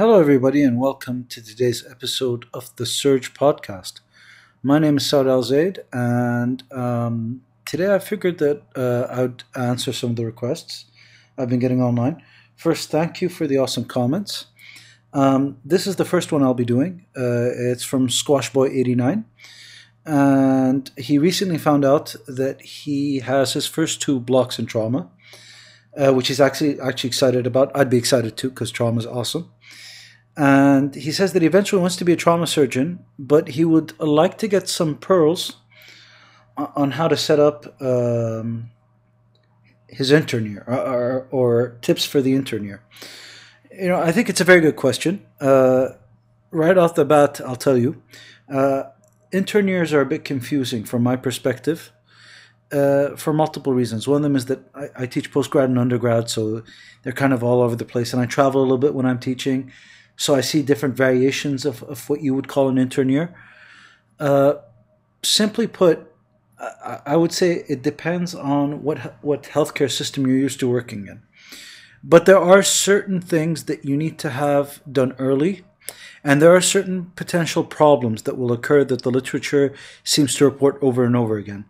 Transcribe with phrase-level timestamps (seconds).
[0.00, 4.00] Hello, everybody, and welcome to today's episode of the Surge Podcast.
[4.62, 9.44] My name is Saud Al Zaid, and um, today I figured that uh, I would
[9.54, 10.86] answer some of the requests
[11.36, 12.22] I've been getting online.
[12.56, 14.46] First, thank you for the awesome comments.
[15.12, 17.04] Um, this is the first one I'll be doing.
[17.14, 19.24] Uh, it's from Squashboi89,
[20.06, 25.10] and he recently found out that he has his first two blocks in trauma.
[25.98, 27.72] Uh, which he's actually actually excited about.
[27.74, 29.50] I'd be excited too because trauma is awesome.
[30.40, 33.92] And he says that he eventually wants to be a trauma surgeon, but he would
[34.00, 35.58] like to get some pearls
[36.56, 38.70] on how to set up um,
[39.88, 42.82] his intern year or, or, or, tips for the intern year.
[43.70, 45.26] You know, I think it's a very good question.
[45.42, 45.88] Uh,
[46.50, 48.02] right off the bat, I'll tell you,
[48.50, 48.84] uh,
[49.32, 51.92] intern years are a bit confusing from my perspective.
[52.72, 54.06] Uh, for multiple reasons.
[54.06, 56.62] One of them is that I, I, teach postgrad and undergrad, so
[57.02, 59.18] they're kind of all over the place, and I travel a little bit when I'm
[59.18, 59.72] teaching.
[60.20, 63.34] So I see different variations of, of what you would call an intern year.
[64.18, 64.56] Uh,
[65.22, 66.12] simply put,
[66.58, 71.06] I, I would say it depends on what what healthcare system you're used to working
[71.08, 71.22] in.
[72.04, 75.64] But there are certain things that you need to have done early,
[76.22, 79.72] and there are certain potential problems that will occur that the literature
[80.04, 81.64] seems to report over and over again.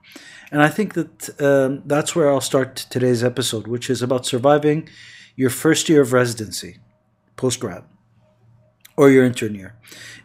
[0.51, 4.89] And I think that um, that's where I'll start today's episode, which is about surviving
[5.37, 6.79] your first year of residency,
[7.37, 7.85] postgrad
[9.01, 9.75] or your intern year.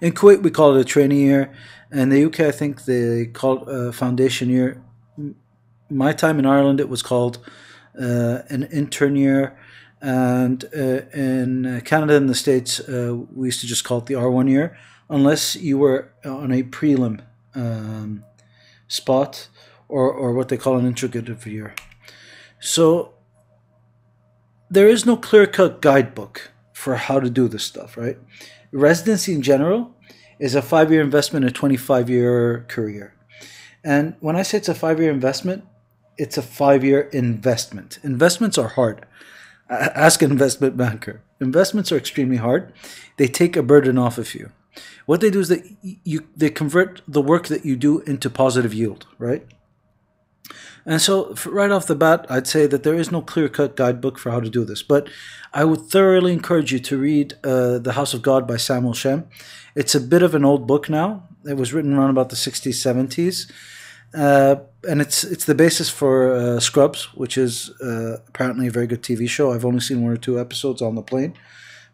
[0.01, 1.53] In Kuwait, we call it a trainee year.
[1.93, 4.83] In the UK, I think they call it a foundation year.
[5.89, 7.39] My time in Ireland, it was called
[7.97, 9.57] uh, an intern year.
[10.01, 14.15] And uh, in Canada and the States, uh, we used to just call it the
[14.15, 14.77] R1 year,
[15.09, 17.21] unless you were on a prelim
[17.55, 18.25] um,
[18.89, 19.47] spot
[19.87, 21.75] or, or what they call an integrative year.
[22.59, 23.13] So
[24.69, 28.17] there is no clear cut guidebook for how to do this stuff, right?
[28.75, 29.95] Residency in general
[30.37, 33.13] is a five year investment, a 25 year career.
[33.83, 35.63] And when I say it's a five year investment,
[36.17, 37.99] it's a five year investment.
[38.03, 39.05] Investments are hard.
[39.69, 41.21] Ask an investment banker.
[41.39, 42.71] Investments are extremely hard.
[43.17, 44.51] They take a burden off of you.
[45.05, 48.73] What they do is that you they convert the work that you do into positive
[48.73, 49.45] yield, right?
[50.85, 54.19] And so, right off the bat, I'd say that there is no clear cut guidebook
[54.19, 54.83] for how to do this.
[54.83, 55.09] But
[55.51, 59.27] I would thoroughly encourage you to read uh, The House of God by Samuel Shem.
[59.73, 61.27] It's a bit of an old book now.
[61.43, 63.51] It was written around about the 60s, 70s.
[64.13, 64.57] Uh,
[64.87, 69.01] and it's it's the basis for uh, Scrubs, which is uh, apparently a very good
[69.01, 69.51] TV show.
[69.51, 71.33] I've only seen one or two episodes on the plane,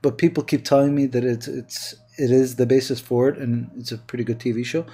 [0.02, 3.72] but people keep telling me that it's it's it is the basis for it, and
[3.78, 4.86] it's a pretty good TV show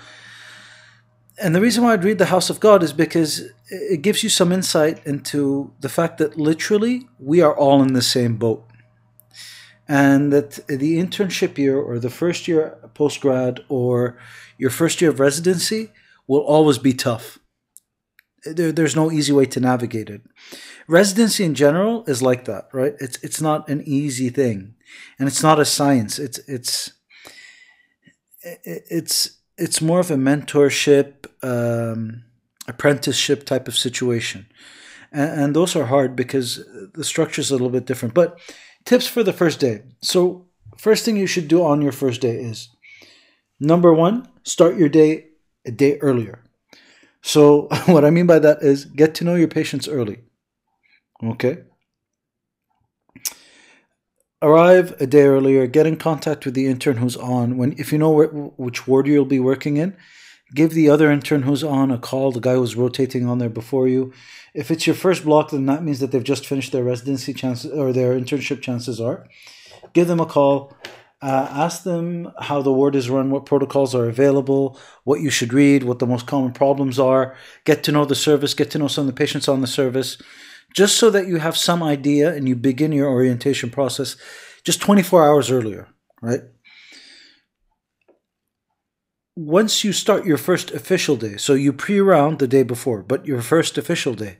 [1.39, 4.29] and the reason why I'd read The House of God is because it gives you
[4.29, 8.65] some insight into the fact that literally we are all in the same boat.
[9.87, 14.17] And that the internship year or the first year post grad or
[14.57, 15.91] your first year of residency
[16.27, 17.39] will always be tough.
[18.43, 20.21] There, there's no easy way to navigate it.
[20.87, 22.95] Residency in general is like that, right?
[22.99, 24.75] It's it's not an easy thing,
[25.19, 26.19] and it's not a science.
[26.19, 26.93] It's it's
[28.41, 32.23] it's it's more of a mentorship, um,
[32.67, 34.47] apprenticeship type of situation.
[35.11, 38.13] And, and, those are hard because the structure is a little bit different.
[38.13, 38.39] But
[38.85, 39.83] tips for the first day.
[40.01, 40.45] So,
[40.77, 42.69] first thing you should do on your first day is
[43.59, 45.27] number one, start your day
[45.65, 46.43] a day earlier.
[47.21, 50.19] So, what I mean by that is get to know your patients early.
[51.23, 51.59] Okay?
[54.41, 57.57] Arrive a day earlier, get in contact with the intern who's on.
[57.57, 59.95] When if you know where, which ward you'll be working in,
[60.53, 62.31] give the other intern who's on a call.
[62.31, 64.13] The guy who's rotating on there before you.
[64.53, 67.71] If it's your first block, then that means that they've just finished their residency chances
[67.71, 69.27] or their internship chances are.
[69.93, 70.75] Give them a call.
[71.19, 75.51] Uh, ask them how the ward is run, what protocols are available, what you should
[75.51, 77.35] read, what the most common problems are.
[77.65, 80.21] Get to know the service, get to know some of the patients on the service
[80.73, 84.15] just so that you have some idea and you begin your orientation process
[84.63, 85.87] just 24 hours earlier,
[86.21, 86.41] right?
[89.35, 93.25] Once you start your first official day, so you pre round the day before, but
[93.25, 94.37] your first official day,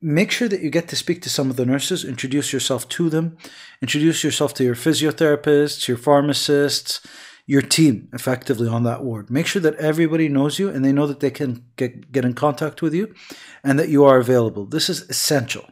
[0.00, 3.08] make sure that you get to speak to some of the nurses, introduce yourself to
[3.08, 3.36] them,
[3.80, 7.00] introduce yourself to your physiotherapists, your pharmacists,
[7.46, 9.30] your team effectively on that ward.
[9.30, 12.34] Make sure that everybody knows you and they know that they can get, get in
[12.34, 13.14] contact with you
[13.62, 14.64] and that you are available.
[14.64, 15.68] This is essential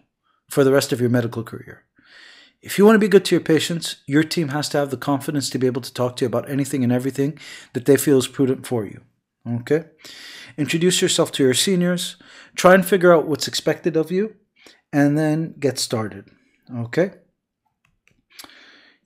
[0.50, 1.84] for the rest of your medical career.
[2.60, 4.96] If you want to be good to your patients, your team has to have the
[4.96, 7.38] confidence to be able to talk to you about anything and everything
[7.72, 9.00] that they feel is prudent for you.
[9.48, 9.84] Okay?
[10.56, 12.16] Introduce yourself to your seniors,
[12.54, 14.36] try and figure out what's expected of you,
[14.92, 16.28] and then get started.
[16.72, 17.12] Okay?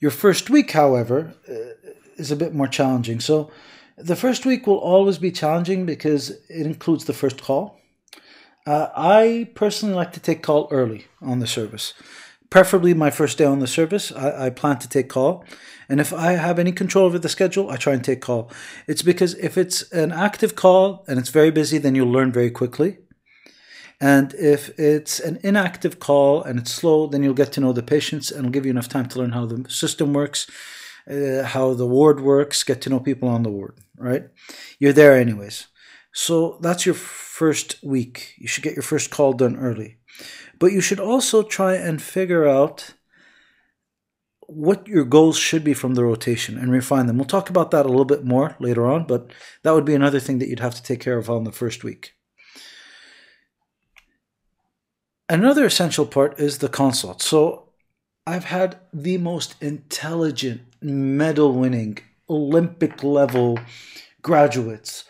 [0.01, 3.21] Your first week, however, uh, is a bit more challenging.
[3.21, 3.51] So
[3.97, 7.81] the first week will always be challenging because it includes the first call.
[8.67, 11.95] Uh, I personally like to take call early on the service.
[12.51, 15.45] Preferably my first day on the service, I, I plan to take call.
[15.89, 18.51] And if I have any control over the schedule, I try and take call.
[18.87, 22.51] It's because if it's an active call and it's very busy, then you'll learn very
[22.51, 22.99] quickly.
[24.01, 27.83] And if it's an inactive call and it's slow, then you'll get to know the
[27.83, 30.47] patients and it'll give you enough time to learn how the system works,
[31.11, 34.25] uh, how the ward works, get to know people on the ward, right?
[34.79, 35.67] You're there anyways.
[36.13, 38.35] So that's your first week.
[38.39, 39.99] You should get your first call done early.
[40.59, 42.95] But you should also try and figure out
[44.49, 47.19] what your goals should be from the rotation and refine them.
[47.19, 49.33] We'll talk about that a little bit more later on, but
[49.63, 51.85] that would be another thing that you'd have to take care of on the first
[51.85, 52.13] week.
[55.29, 57.21] Another essential part is the consult.
[57.21, 57.71] So
[58.27, 63.59] I've had the most intelligent, medal winning, Olympic level
[64.23, 65.05] graduates.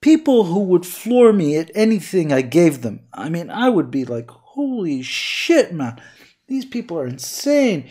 [0.00, 3.00] People who would floor me at anything I gave them.
[3.12, 6.00] I mean, I would be like, holy shit, man.
[6.46, 7.88] These people are insane.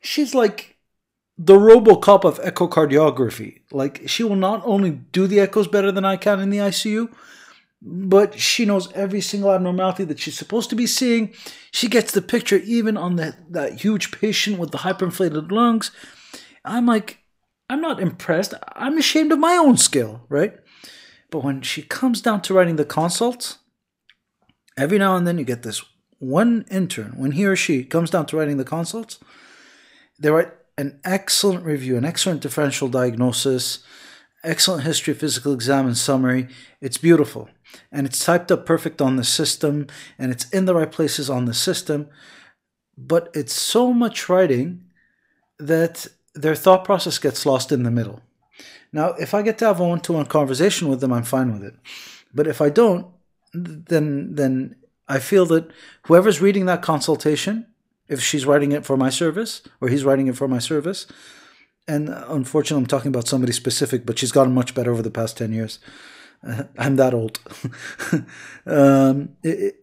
[0.00, 0.76] She's like
[1.36, 3.60] the Robocop of echocardiography.
[3.70, 7.12] Like, she will not only do the echoes better than I can in the ICU,
[7.80, 11.32] but she knows every single abnormality that she's supposed to be seeing.
[11.70, 15.92] She gets the picture even on the, that huge patient with the hyperinflated lungs.
[16.68, 17.18] I'm like,
[17.70, 18.54] I'm not impressed.
[18.74, 20.54] I'm ashamed of my own skill, right?
[21.30, 23.58] But when she comes down to writing the consults,
[24.76, 25.84] every now and then you get this
[26.18, 29.18] one intern, when he or she comes down to writing the consults,
[30.18, 33.80] they write an excellent review, an excellent differential diagnosis,
[34.44, 36.48] excellent history, physical exam, and summary.
[36.80, 37.48] It's beautiful
[37.92, 39.86] and it's typed up perfect on the system
[40.18, 42.08] and it's in the right places on the system.
[42.96, 44.84] But it's so much writing
[45.58, 46.06] that
[46.42, 48.22] their thought process gets lost in the middle.
[48.92, 51.52] Now, if I get to have a one to one conversation with them, I'm fine
[51.52, 51.74] with it.
[52.32, 53.06] But if I don't,
[53.52, 54.76] then then
[55.08, 55.70] I feel that
[56.06, 57.66] whoever's reading that consultation,
[58.08, 61.06] if she's writing it for my service or he's writing it for my service,
[61.86, 65.38] and unfortunately, I'm talking about somebody specific, but she's gotten much better over the past
[65.38, 65.78] 10 years.
[66.78, 67.40] I'm that old.
[68.66, 69.74] um, it,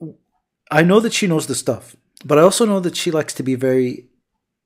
[0.00, 0.16] it,
[0.70, 3.42] I know that she knows the stuff, but I also know that she likes to
[3.42, 4.09] be very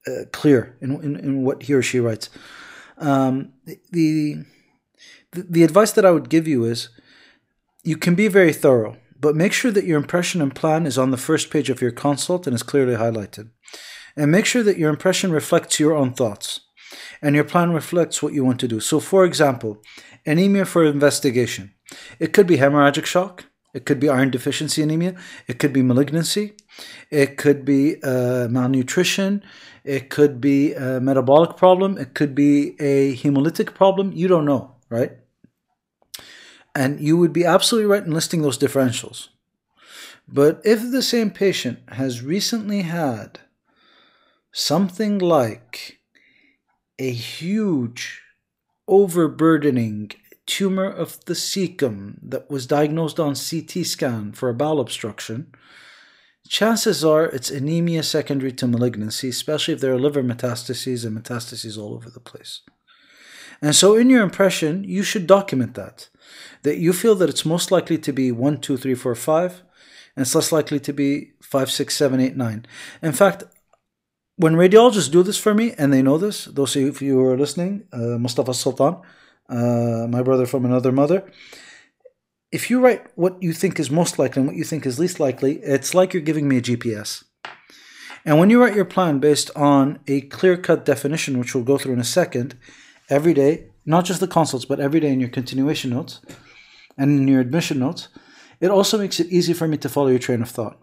[0.06, 2.30] uh, clear in, in, in, what he or she writes.
[2.98, 4.44] Um, the,
[5.32, 6.90] the, the advice that I would give you is
[7.82, 11.10] you can be very thorough, but make sure that your impression and plan is on
[11.10, 13.50] the first page of your consult and is clearly highlighted.
[14.16, 16.60] And make sure that your impression reflects your own thoughts
[17.20, 18.80] and your plan reflects what you want to do.
[18.80, 19.82] So, for example,
[20.26, 21.74] anemia for investigation.
[22.18, 23.46] It could be hemorrhagic shock.
[23.72, 25.16] It could be iron deficiency anemia.
[25.48, 26.52] It could be malignancy.
[27.10, 29.42] It could be uh, malnutrition.
[29.84, 31.98] It could be a metabolic problem.
[31.98, 34.12] It could be a hemolytic problem.
[34.12, 35.12] You don't know, right?
[36.74, 39.28] And you would be absolutely right in listing those differentials.
[40.26, 43.40] But if the same patient has recently had
[44.52, 45.98] something like
[46.98, 48.22] a huge
[48.88, 50.12] overburdening
[50.46, 55.52] tumor of the cecum that was diagnosed on CT scan for a bowel obstruction,
[56.48, 61.78] chances are it's anemia secondary to malignancy, especially if there are liver metastases and metastases
[61.78, 62.60] all over the place.
[63.62, 66.08] And so, in your impression, you should document that.
[66.62, 69.62] That you feel that it's most likely to be 1, 2, 3, 4, 5,
[70.16, 72.66] and it's less likely to be 5, 6, 7, 8, 9.
[73.02, 73.44] In fact,
[74.36, 77.38] when radiologists do this for me, and they know this, those of you who are
[77.38, 78.96] listening, uh, Mustafa Sultan,
[79.48, 81.30] uh, my brother from another mother,
[82.54, 85.18] if you write what you think is most likely and what you think is least
[85.18, 87.24] likely, it's like you're giving me a GPS.
[88.24, 91.78] And when you write your plan based on a clear cut definition, which we'll go
[91.78, 92.56] through in a second,
[93.10, 96.20] every day, not just the consults, but every day in your continuation notes
[96.96, 98.06] and in your admission notes,
[98.60, 100.78] it also makes it easy for me to follow your train of thought.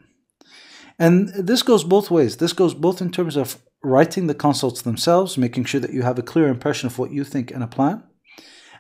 [0.99, 2.35] And this goes both ways.
[2.35, 6.19] This goes both in terms of writing the consults themselves, making sure that you have
[6.19, 8.03] a clear impression of what you think and a plan,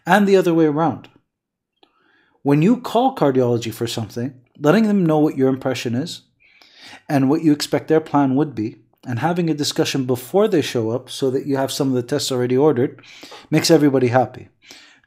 [0.05, 1.07] and the other way around.
[2.43, 6.23] When you call cardiology for something, letting them know what your impression is
[7.07, 10.91] and what you expect their plan would be, and having a discussion before they show
[10.91, 13.01] up so that you have some of the tests already ordered
[13.49, 14.49] makes everybody happy.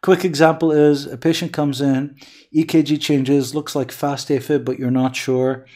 [0.02, 2.16] Quick example is a patient comes in,
[2.54, 5.66] EKG changes, looks like fast AFib, but you're not sure.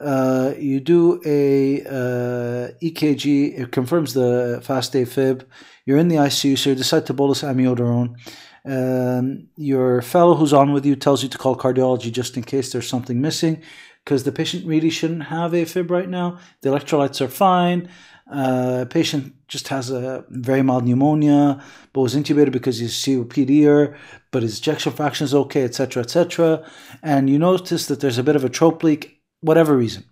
[0.00, 5.44] Uh, you do a uh, EKG, it confirms the fast AFib.
[5.84, 8.16] You're in the ICU, so you decide to bolus amiodarone.
[8.64, 12.72] Um, your fellow who's on with you tells you to call cardiology just in case
[12.72, 13.62] there's something missing,
[14.04, 16.38] because the patient really shouldn't have AFib right now.
[16.62, 17.88] The electrolytes are fine.
[18.30, 21.62] Uh, patient just has a very mild pneumonia,
[21.92, 23.96] but was intubated because he's COPD,
[24.30, 26.70] but his ejection fraction is okay, etc., etc.
[27.02, 30.04] And you notice that there's a bit of a trop leak, whatever reason.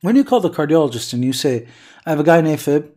[0.00, 1.68] When you call the cardiologist and you say,
[2.04, 2.90] I have a guy in AFib,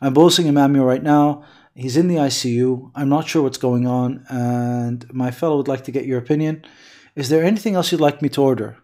[0.00, 1.44] I'm bolusing amio right now,
[1.76, 5.84] he's in the ICU, I'm not sure what's going on, and my fellow would like
[5.84, 6.64] to get your opinion.
[7.14, 8.78] Is there anything else you'd like me to order?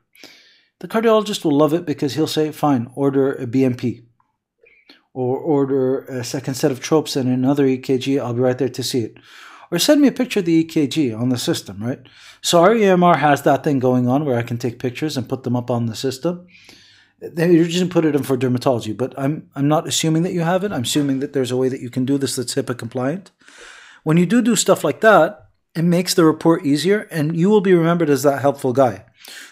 [0.81, 4.05] The cardiologist will love it because he'll say, Fine, order a BMP.
[5.15, 8.83] Or order a second set of trops and another EKG, I'll be right there to
[8.83, 9.17] see it.
[9.71, 12.01] Or send me a picture of the EKG on the system, right?
[12.43, 15.45] So our EMR has that thing going on where I can take pictures and put
[15.45, 16.47] them up on the system.
[17.23, 20.64] You just put it in for dermatology, but I'm I'm not assuming that you have
[20.64, 20.73] it.
[20.73, 23.31] I'm assuming that there's a way that you can do this that's HIPAA compliant.
[24.02, 27.61] When you do do stuff like that, it makes the report easier, and you will
[27.61, 29.05] be remembered as that helpful guy.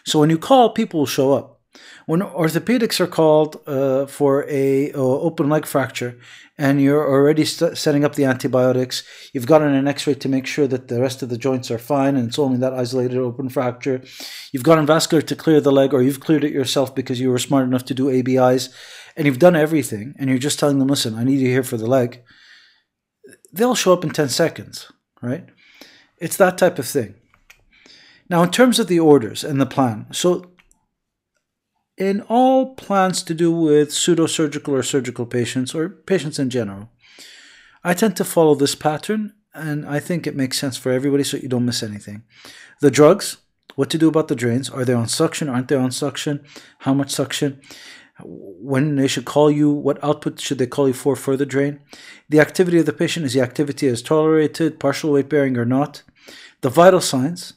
[0.04, 1.59] So when you call, people will show up.
[2.06, 6.18] When orthopedics are called uh, for a open leg fracture,
[6.58, 9.02] and you're already st- setting up the antibiotics,
[9.32, 12.16] you've gotten an X-ray to make sure that the rest of the joints are fine,
[12.16, 14.02] and it's only that isolated open fracture.
[14.52, 17.38] You've gotten vascular to clear the leg, or you've cleared it yourself because you were
[17.38, 18.68] smart enough to do ABIs,
[19.16, 21.76] and you've done everything, and you're just telling them, "Listen, I need you here for
[21.76, 22.22] the leg."
[23.52, 24.90] They'll show up in ten seconds,
[25.22, 25.46] right?
[26.18, 27.14] It's that type of thing.
[28.28, 30.52] Now, in terms of the orders and the plan, so
[32.00, 36.88] in all plans to do with pseudo-surgical or surgical patients or patients in general,
[37.84, 41.36] I tend to follow this pattern and I think it makes sense for everybody so
[41.36, 42.22] you don't miss anything.
[42.80, 43.36] The drugs,
[43.74, 46.42] what to do about the drains, are they on suction, aren't they on suction,
[46.78, 47.60] how much suction,
[48.22, 51.80] when they should call you, what output should they call you for for the drain,
[52.28, 56.02] the activity of the patient, is the activity as tolerated, partial weight bearing or not,
[56.62, 57.54] the vital signs,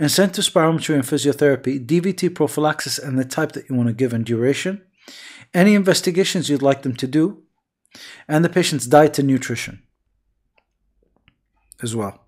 [0.00, 4.24] incentive spirometry and physiotherapy, DVT prophylaxis and the type that you want to give and
[4.24, 4.82] duration,
[5.52, 7.42] any investigations you'd like them to do,
[8.26, 9.82] and the patient's diet and nutrition
[11.82, 12.24] as well.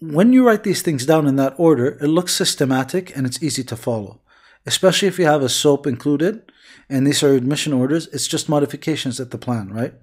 [0.00, 3.64] When you write these things down in that order, it looks systematic and it's easy
[3.64, 4.20] to follow,
[4.66, 6.50] especially if you have a SOAP included
[6.88, 9.94] and these are admission orders, it's just modifications at the plan, right?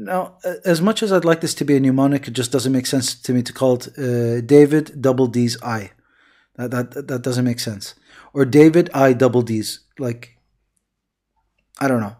[0.00, 2.86] Now, as much as I'd like this to be a mnemonic, it just doesn't make
[2.86, 5.90] sense to me to call it uh, David double D's I.
[6.56, 7.94] That, that that doesn't make sense.
[8.32, 9.80] Or David I double D's.
[9.98, 10.38] Like,
[11.78, 12.16] I don't know.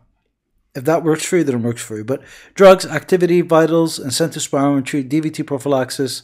[0.75, 2.05] If that works for you, then it works for you.
[2.05, 2.23] But
[2.55, 6.23] drugs, activity, vitals, incentive spirometry, DVT prophylaxis,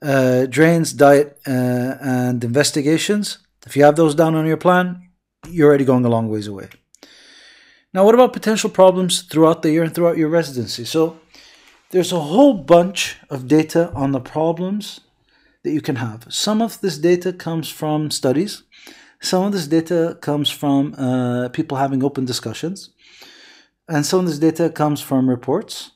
[0.00, 3.38] uh, drains, diet, uh, and investigations.
[3.66, 5.10] If you have those down on your plan,
[5.48, 6.70] you're already going a long ways away.
[7.94, 10.84] Now, what about potential problems throughout the year and throughout your residency?
[10.84, 11.20] So,
[11.90, 15.00] there's a whole bunch of data on the problems
[15.62, 16.26] that you can have.
[16.30, 18.62] Some of this data comes from studies,
[19.20, 22.90] some of this data comes from uh, people having open discussions,
[23.88, 25.90] and some of this data comes from reports.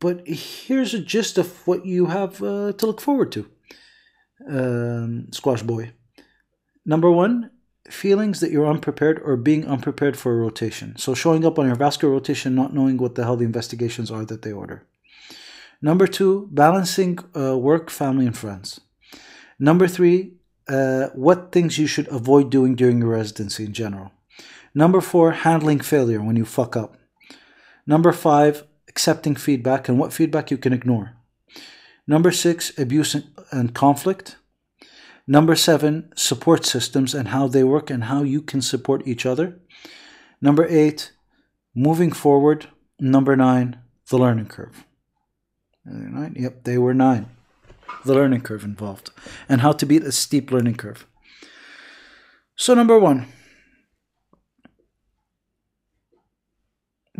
[0.00, 3.50] But here's a gist of what you have uh, to look forward to,
[4.48, 5.92] um, Squash Boy.
[6.84, 7.50] Number one,
[7.90, 10.96] feelings that you're unprepared or being unprepared for a rotation.
[10.96, 14.24] So showing up on your vascular rotation, not knowing what the hell the investigations are
[14.24, 14.86] that they order.
[15.82, 18.80] Number two, balancing uh, work, family, and friends.
[19.58, 20.34] Number three,
[20.68, 24.12] uh, what things you should avoid doing during your residency in general.
[24.74, 26.96] Number four, handling failure when you fuck up.
[27.86, 31.16] Number five, accepting feedback and what feedback you can ignore.
[32.06, 33.16] Number six, abuse
[33.50, 34.36] and conflict.
[35.30, 39.60] Number seven, support systems and how they work and how you can support each other.
[40.40, 41.12] Number eight,
[41.72, 42.66] moving forward.
[42.98, 44.84] Number nine, the learning curve.
[45.84, 46.34] Nine?
[46.36, 47.30] Yep, they were nine.
[48.04, 49.10] The learning curve involved
[49.48, 51.06] and how to beat a steep learning curve.
[52.56, 53.26] So, number one,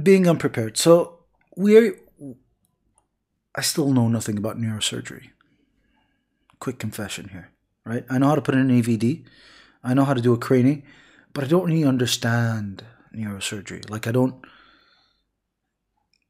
[0.03, 0.77] being unprepared.
[0.77, 1.21] So,
[1.57, 1.95] we're,
[3.55, 5.29] I still know nothing about neurosurgery.
[6.59, 7.53] Quick confession here
[7.91, 8.05] right?
[8.09, 9.25] I know how to put in an EVD,
[9.83, 10.85] I know how to do a cranny,
[11.33, 13.91] but I don't really understand neurosurgery.
[13.91, 14.37] Like I don't.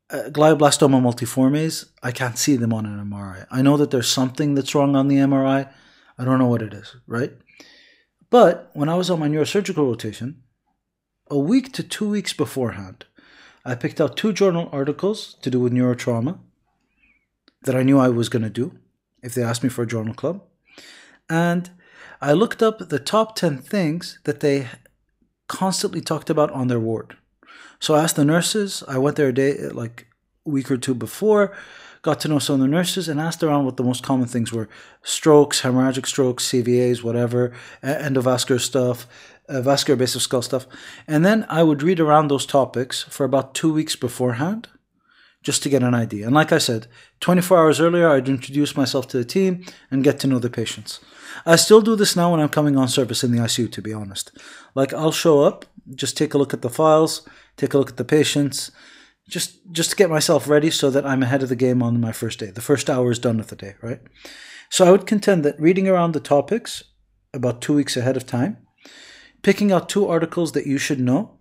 [0.09, 3.47] Uh, glioblastoma multiformes, I can't see them on an MRI.
[3.51, 5.71] I know that there's something that's wrong on the MRI.
[6.19, 7.33] I don't know what it is, right?
[8.31, 10.43] But when I was on my neurosurgical rotation,
[11.31, 13.05] a week to two weeks beforehand,
[13.65, 16.39] I picked out two journal articles to do with neurotrauma
[17.63, 18.79] that I knew I was going to do
[19.23, 20.43] if they asked me for a journal club
[21.31, 21.71] and
[22.21, 24.69] I looked up the top 10 things that they
[25.49, 27.17] constantly talked about on their ward.
[27.79, 30.07] So I asked the nurses, I went there a day, like
[30.45, 31.57] a week or two before,
[32.03, 34.53] got to know some of the nurses and asked around what the most common things
[34.53, 34.69] were
[35.03, 39.07] strokes, hemorrhagic strokes, CVAs, whatever, endovascular stuff,
[39.49, 40.67] uh, vascular base of skull stuff.
[41.09, 44.69] And then I would read around those topics for about two weeks beforehand
[45.43, 46.27] just to get an idea.
[46.27, 46.87] And like I said,
[47.21, 51.01] 24 hours earlier, I'd introduce myself to the team and get to know the patients.
[51.47, 53.93] I still do this now when I'm coming on service in the ICU, to be
[53.93, 54.33] honest.
[54.75, 57.97] Like, I'll show up, just take a look at the files, take a look at
[57.97, 58.71] the patients,
[59.29, 62.13] just just to get myself ready so that I'm ahead of the game on my
[62.13, 62.51] first day.
[62.51, 64.01] The first hour is done of the day, right?
[64.69, 66.85] So I would contend that reading around the topics
[67.33, 68.59] about two weeks ahead of time,
[69.43, 71.39] picking out two articles that you should know,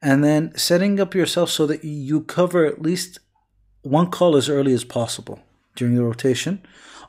[0.00, 3.18] and then setting up yourself so that you cover at least
[3.82, 5.40] one call as early as possible
[5.76, 6.60] during the rotation,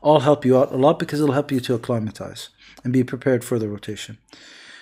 [0.01, 2.49] all help you out a lot because it'll help you to acclimatize
[2.83, 4.17] and be prepared for the rotation.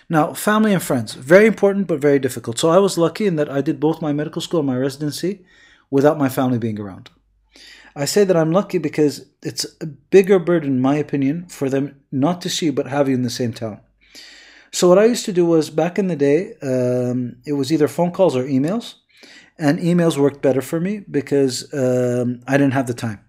[0.09, 2.59] Now, family and friends, very important but very difficult.
[2.59, 5.45] So I was lucky in that I did both my medical school and my residency
[5.89, 7.09] without my family being around.
[7.95, 11.99] I say that I'm lucky because it's a bigger burden, in my opinion, for them
[12.11, 13.81] not to see you but have you in the same town.
[14.71, 17.87] So what I used to do was back in the day, um, it was either
[17.87, 18.95] phone calls or emails,
[19.57, 23.19] and emails worked better for me because um, I didn't have the time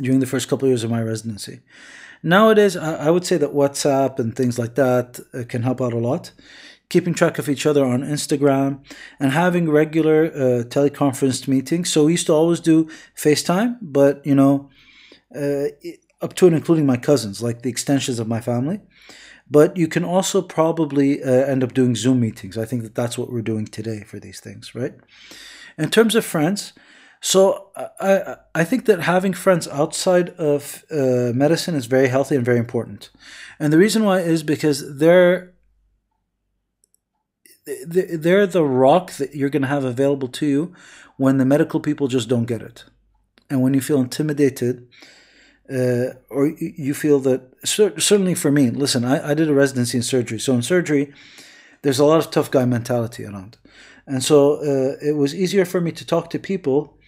[0.00, 1.60] during the first couple of years of my residency.
[2.22, 5.98] Nowadays, I, would say that WhatsApp and things like that uh, can help out a
[5.98, 6.32] lot.
[6.88, 8.84] Keeping track of each other on Instagram
[9.20, 11.92] and having regular uh, teleconference meetings.
[11.92, 14.70] So we used to always do FaceTime, but you know,
[15.34, 15.66] uh,
[16.20, 18.80] up to and including my cousins, like the extensions of my family.
[19.48, 22.58] But you can also probably uh, end up doing Zoom meetings.
[22.58, 24.94] I think that that's what we're doing today for these things, right?
[25.78, 26.72] In terms of friends,
[27.20, 32.44] so I I think that having friends outside of uh, medicine is very healthy and
[32.44, 33.10] very important,
[33.58, 35.54] and the reason why is because they're
[37.86, 40.74] they're the rock that you're going to have available to you
[41.16, 42.84] when the medical people just don't get it,
[43.50, 44.86] and when you feel intimidated
[45.70, 50.02] uh, or you feel that certainly for me listen I, I did a residency in
[50.02, 50.38] surgery.
[50.38, 51.12] So in surgery
[51.82, 53.58] there's a lot of tough guy mentality around.
[54.06, 56.98] And so uh, it was easier for me to talk to people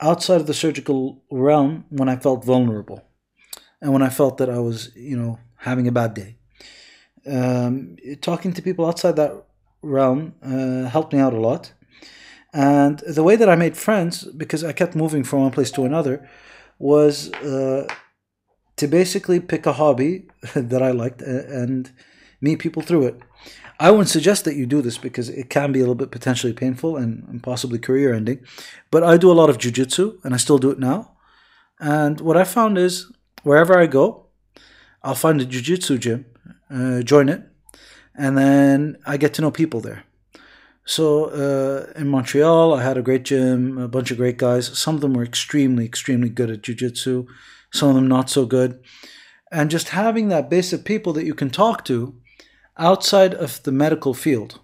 [0.00, 3.02] outside of the surgical realm when i felt vulnerable
[3.80, 6.36] and when i felt that i was you know having a bad day.
[7.26, 9.44] Um, talking to people outside that
[9.82, 11.72] realm uh, helped me out a lot.
[12.52, 15.84] And the way that i made friends because i kept moving from one place to
[15.84, 16.28] another
[16.78, 17.86] was uh,
[18.78, 21.90] to basically pick a hobby that I liked and
[22.40, 23.20] meet people through it.
[23.80, 26.52] I wouldn't suggest that you do this because it can be a little bit potentially
[26.52, 28.40] painful and, possibly career ending.
[28.90, 31.12] But I do a lot of jujitsu and I still do it now.
[31.78, 33.12] And what I found is
[33.44, 34.26] wherever I go,
[35.02, 36.26] I'll find a jujitsu gym,
[36.68, 37.42] uh, join it,
[38.16, 40.02] and then I get to know people there.
[40.84, 44.76] So uh, in Montreal, I had a great gym, a bunch of great guys.
[44.76, 47.28] Some of them were extremely, extremely good at jujitsu
[47.72, 48.82] some of them not so good.
[49.50, 52.14] And just having that base of people that you can talk to
[52.76, 54.60] outside of the medical field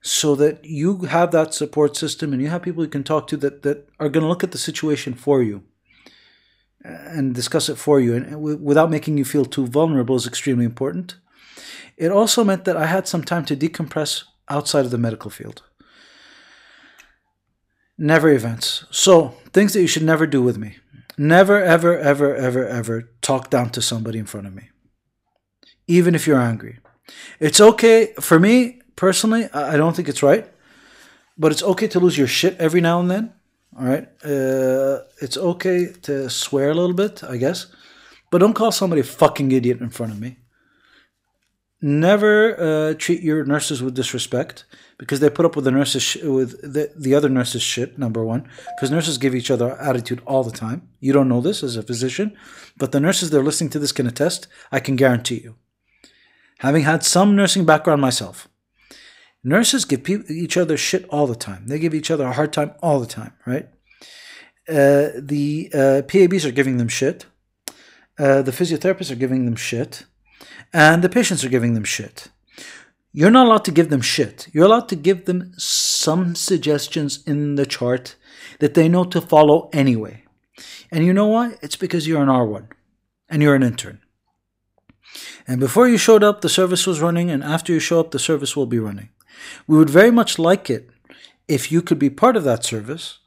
[0.00, 3.36] so that you have that support system and you have people you can talk to
[3.36, 5.62] that, that are going to look at the situation for you
[6.84, 11.16] and discuss it for you and without making you feel too vulnerable is extremely important.
[11.96, 15.62] It also meant that I had some time to decompress outside of the medical field.
[17.98, 18.84] Never events.
[18.90, 20.76] So, things that you should never do with me.
[21.18, 24.70] Never, ever, ever, ever, ever talk down to somebody in front of me,
[25.88, 26.78] even if you're angry.
[27.40, 29.48] It's okay for me personally.
[29.52, 30.48] I don't think it's right,
[31.36, 33.32] but it's okay to lose your shit every now and then.
[33.76, 37.66] All right, uh, it's okay to swear a little bit, I guess,
[38.30, 40.38] but don't call somebody a fucking idiot in front of me.
[41.80, 44.64] Never uh, treat your nurses with disrespect
[44.98, 48.24] because they put up with the nurses sh- with the, the other nurses shit number
[48.24, 48.48] one.
[48.76, 50.88] Because nurses give each other attitude all the time.
[51.00, 52.36] You don't know this as a physician
[52.78, 54.46] but the nurses that are listening to this can attest.
[54.70, 55.56] I can guarantee you.
[56.60, 58.48] Having had some nursing background myself
[59.44, 61.66] nurses give pe- each other shit all the time.
[61.66, 63.68] They give each other a hard time all the time right?
[64.68, 67.26] Uh, the uh, pabs are giving them shit.
[68.18, 70.04] Uh, the physiotherapists are giving them shit.
[70.72, 72.28] And the patients are giving them shit.
[73.18, 74.46] You're not allowed to give them shit.
[74.52, 78.14] You're allowed to give them some suggestions in the chart
[78.60, 80.22] that they know to follow anyway.
[80.92, 81.56] And you know why?
[81.60, 82.68] It's because you're an R1
[83.28, 83.98] and you're an intern.
[85.48, 88.20] And before you showed up, the service was running, and after you show up, the
[88.20, 89.08] service will be running.
[89.66, 90.88] We would very much like it
[91.48, 93.18] if you could be part of that service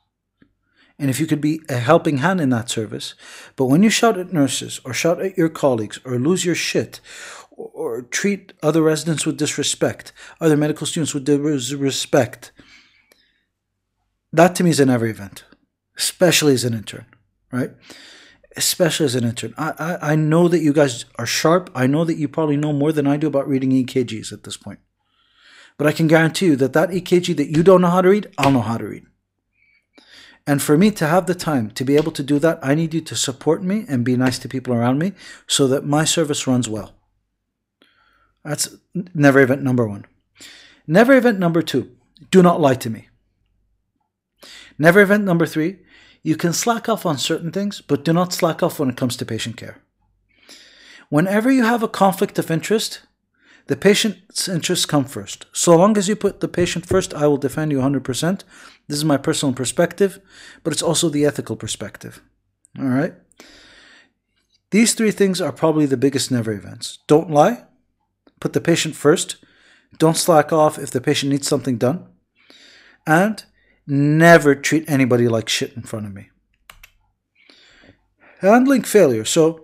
[1.02, 3.16] and if you could be a helping hand in that service.
[3.56, 7.02] But when you shout at nurses or shout at your colleagues or lose your shit
[7.58, 12.52] or, treat other residents with disrespect, other medical students with disrespect,
[14.32, 15.44] that to me is a never event,
[15.98, 17.06] especially as an intern,
[17.52, 17.72] right?
[18.58, 19.54] especially as an intern.
[19.58, 21.70] I, I, I know that you guys are sharp.
[21.74, 24.58] I know that you probably know more than I do about reading EKGs at this
[24.58, 24.80] point.
[25.78, 28.28] But I can guarantee you that that EKG that you don't know how to read,
[28.38, 29.06] I'll know how to read.
[30.48, 32.94] And for me to have the time to be able to do that, I need
[32.94, 35.14] you to support me and be nice to people around me
[35.48, 36.94] so that my service runs well.
[38.44, 38.76] That's
[39.14, 40.06] never event number one.
[40.88, 41.92] Never event number two,
[42.32, 43.08] do not lie to me.
[44.80, 45.80] Never event number three,
[46.24, 49.16] you can slack off on certain things, but do not slack off when it comes
[49.18, 49.82] to patient care.
[51.10, 53.02] Whenever you have a conflict of interest,
[53.72, 55.46] the patient's interests come first.
[55.54, 58.44] So long as you put the patient first, I will defend you 100%.
[58.90, 60.20] This is my personal perspective,
[60.62, 62.22] but it's also the ethical perspective.
[62.78, 63.14] All right?
[64.72, 67.00] These three things are probably the biggest never events.
[67.08, 67.64] Don't lie,
[68.42, 69.38] put the patient first,
[69.98, 72.10] don't slack off if the patient needs something done,
[73.08, 73.46] and
[73.88, 76.30] never treat anybody like shit in front of me.
[78.42, 79.24] Handling failure.
[79.24, 79.64] So,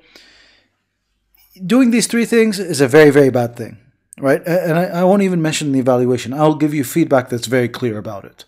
[1.65, 3.79] doing these three things is a very, very bad thing,
[4.19, 4.41] right?
[4.45, 6.33] And I, I, won't even mention the evaluation.
[6.33, 8.45] I'll give you feedback that's very clear about it.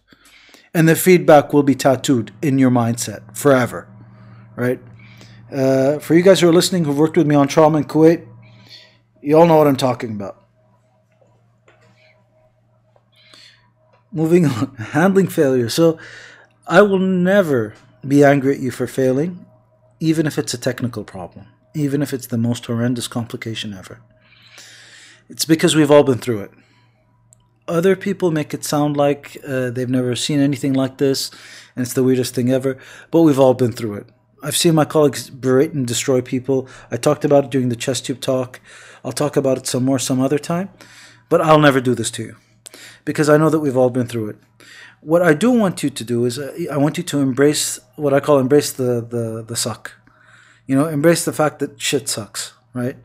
[0.74, 3.88] And the feedback will be tattooed in your mindset forever,
[4.56, 4.80] right?
[5.52, 8.28] Uh, for you guys who are listening who've worked with me on trauma in Kuwait,
[9.22, 10.44] you all know what I'm talking about.
[14.12, 15.70] Moving on, handling failure.
[15.70, 15.98] So
[16.68, 17.74] I will never
[18.08, 19.46] be angry at you for failing,
[20.00, 24.02] even if it's a technical problem even if it's the most horrendous complication ever.
[25.30, 26.52] It's because we've all been through it.
[27.68, 31.30] Other people make it sound like uh, they've never seen anything like this
[31.76, 32.78] and it's the weirdest thing ever,
[33.12, 34.08] but we've all been through it.
[34.42, 36.68] I've seen my colleagues berate and destroy people.
[36.92, 38.60] I talked about it during the chest tube talk.
[39.04, 40.70] I'll talk about it some more some other time,
[41.30, 42.36] but I'll never do this to you
[43.06, 44.38] because I know that we've all been through it.
[45.02, 48.14] What I do want you to do is uh, I want you to embrace what
[48.14, 49.94] I call embrace the, the, the suck.
[50.68, 52.98] You know, embrace the fact that shit sucks, right?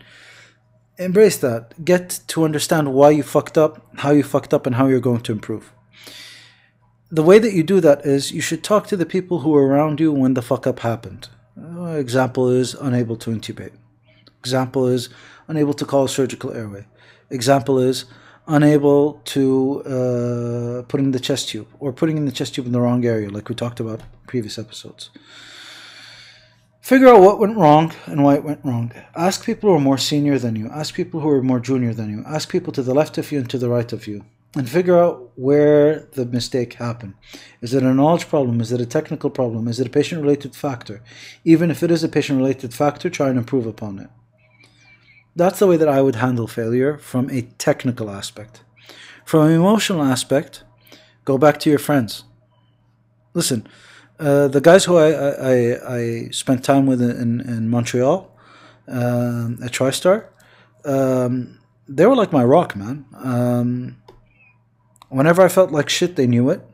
[0.96, 1.84] Embrace that.
[1.84, 5.22] Get to understand why you fucked up, how you fucked up, and how you're going
[5.22, 5.72] to improve.
[7.10, 9.66] The way that you do that is you should talk to the people who were
[9.66, 11.28] around you when the fuck up happened.
[11.60, 13.72] Uh, example is unable to intubate.
[14.40, 15.08] Example is
[15.48, 16.86] unable to call a surgical airway.
[17.30, 18.04] Example is
[18.46, 22.72] unable to uh, put in the chest tube or putting in the chest tube in
[22.72, 25.10] the wrong area, like we talked about previous episodes.
[26.84, 28.92] Figure out what went wrong and why it went wrong.
[29.16, 30.68] Ask people who are more senior than you.
[30.68, 32.22] Ask people who are more junior than you.
[32.26, 34.26] Ask people to the left of you and to the right of you.
[34.54, 37.14] And figure out where the mistake happened.
[37.62, 38.60] Is it a knowledge problem?
[38.60, 39.66] Is it a technical problem?
[39.66, 41.02] Is it a patient related factor?
[41.42, 44.10] Even if it is a patient related factor, try and improve upon it.
[45.34, 48.62] That's the way that I would handle failure from a technical aspect.
[49.24, 50.64] From an emotional aspect,
[51.24, 52.24] go back to your friends.
[53.32, 53.66] Listen,
[54.18, 58.30] uh, the guys who I, I, I spent time with in, in Montreal
[58.86, 60.26] um, at TriStar,
[60.84, 63.06] um, they were like my rock, man.
[63.14, 63.96] Um,
[65.08, 66.64] whenever I felt like shit, they knew it.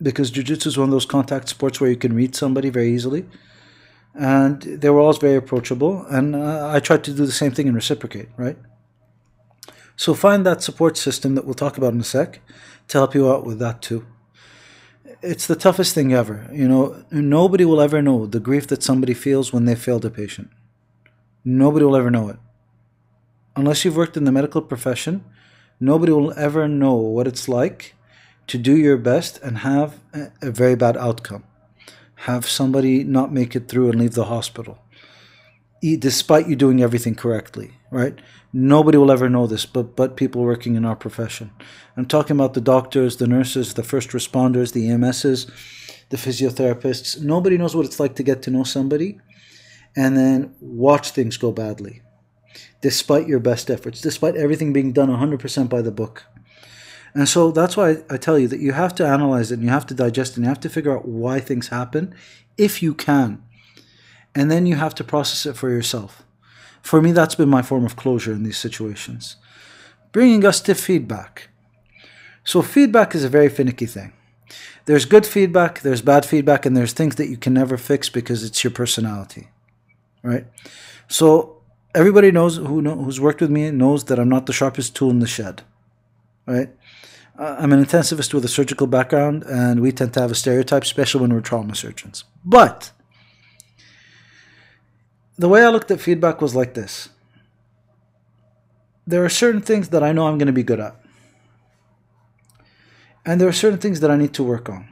[0.00, 3.26] Because jiu-jitsu is one of those contact sports where you can read somebody very easily.
[4.14, 6.04] And they were always very approachable.
[6.06, 8.58] And uh, I tried to do the same thing and reciprocate, right?
[9.96, 12.40] So find that support system that we'll talk about in a sec
[12.88, 14.06] to help you out with that too
[15.26, 16.48] it's the toughest thing ever.
[16.52, 20.10] You know, nobody will ever know the grief that somebody feels when they failed a
[20.10, 20.50] patient.
[21.44, 22.36] Nobody will ever know it.
[23.54, 25.24] Unless you've worked in the medical profession,
[25.80, 27.94] nobody will ever know what it's like
[28.46, 30.00] to do your best and have
[30.42, 31.44] a very bad outcome.
[32.20, 34.78] Have somebody not make it through and leave the hospital,
[35.80, 38.18] despite you doing everything correctly, right?
[38.52, 41.50] Nobody will ever know this, but but people working in our profession.
[41.96, 45.50] I'm talking about the doctors, the nurses, the first responders, the EMSs,
[46.10, 47.20] the physiotherapists.
[47.20, 49.18] Nobody knows what it's like to get to know somebody
[49.96, 52.02] and then watch things go badly,
[52.82, 56.24] despite your best efforts, despite everything being done 100% by the book.
[57.14, 59.70] And so that's why I tell you that you have to analyze it and you
[59.70, 62.14] have to digest it and you have to figure out why things happen
[62.58, 63.42] if you can.
[64.34, 66.25] And then you have to process it for yourself.
[66.86, 69.36] For me, that's been my form of closure in these situations.
[70.12, 71.48] Bringing us to feedback.
[72.44, 74.12] So, feedback is a very finicky thing.
[74.84, 78.44] There's good feedback, there's bad feedback, and there's things that you can never fix because
[78.44, 79.48] it's your personality,
[80.22, 80.46] right?
[81.08, 81.60] So,
[81.92, 85.10] everybody knows who know, who's worked with me knows that I'm not the sharpest tool
[85.10, 85.62] in the shed,
[86.46, 86.70] right?
[87.36, 90.84] Uh, I'm an intensivist with a surgical background, and we tend to have a stereotype,
[90.84, 92.22] especially when we're trauma surgeons.
[92.44, 92.92] But
[95.38, 97.10] the way I looked at feedback was like this
[99.06, 100.96] there are certain things that I know I'm going to be good at.
[103.26, 104.88] And there are certain things that I need to work on.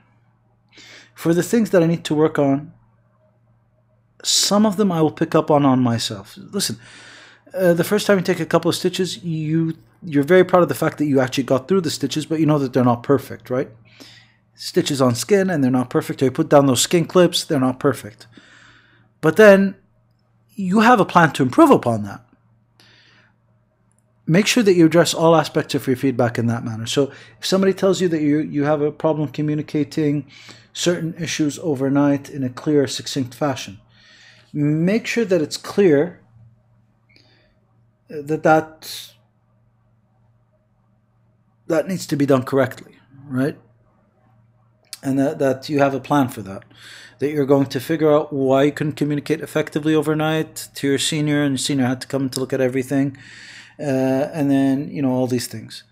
[1.15, 2.73] For the things that I need to work on,
[4.23, 6.37] Some of them I will pick up on on myself.
[6.39, 6.79] Listen,
[7.55, 10.69] uh, the first time you take a couple of stitches, you you're very proud of
[10.69, 13.03] the fact that you actually got through the stitches, but you know that they're not
[13.03, 13.71] perfect, right?
[14.55, 16.23] Stitches on skin and they're not perfect.
[16.23, 18.27] Or you put down those skin clips, they're not perfect.
[19.21, 19.77] But then
[20.57, 22.21] you have a plan to improve upon that.
[24.27, 26.87] Make sure that you address all aspects of your feedback in that manner.
[26.87, 30.27] So if somebody tells you that you, you have a problem communicating
[30.73, 33.81] certain issues overnight in a clear, succinct fashion,
[34.53, 36.21] make sure that it's clear
[38.11, 39.11] uh, that that
[41.67, 43.59] that needs to be done correctly, right?
[45.03, 46.65] And that, that you have a plan for that.
[47.25, 51.43] That you're going to figure out why you couldn't communicate effectively overnight to your senior,
[51.43, 53.17] and your senior had to come to look at everything,
[53.81, 55.85] uh, and then you know all these things.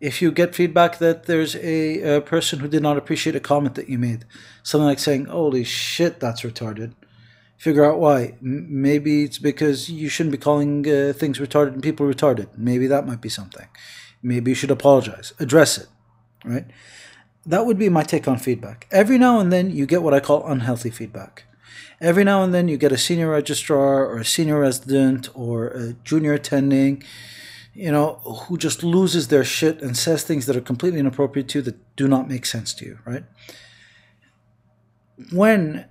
[0.00, 3.76] If you get feedback that there's a, a person who did not appreciate a comment
[3.76, 4.24] that you made,
[4.64, 6.94] something like saying, "Holy shit, that's retarded,"
[7.56, 8.34] figure out why.
[8.42, 12.48] M- maybe it's because you shouldn't be calling uh, things retarded and people retarded.
[12.56, 13.68] Maybe that might be something.
[14.24, 15.86] Maybe you should apologize, address it,
[16.44, 16.66] right?
[17.46, 18.86] That would be my take on feedback.
[18.90, 21.44] Every now and then you get what I call unhealthy feedback.
[22.00, 25.92] Every now and then you get a senior registrar or a senior resident or a
[26.04, 27.02] junior attending,
[27.74, 28.14] you know,
[28.46, 31.96] who just loses their shit and says things that are completely inappropriate to you that
[31.96, 33.24] do not make sense to you, right?
[35.32, 35.86] When